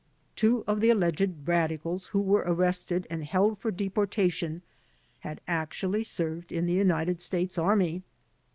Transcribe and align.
Two 0.35 0.63
of 0.65 0.81
the 0.81 0.89
alleged 0.89 1.47
radicals 1.47 2.07
who 2.07 2.21
were 2.21 2.43
arrested 2.47 3.05
and 3.11 3.23
held 3.23 3.59
for 3.59 3.69
deportation 3.69 4.63
had 5.19 5.41
actually 5.47 6.03
served 6.03 6.51
in 6.51 6.65
the 6.65 6.73
United 6.73 7.21
States 7.21 7.55
Army. 7.55 8.01